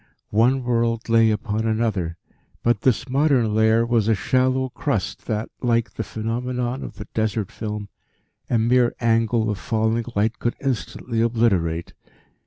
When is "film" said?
7.51-7.87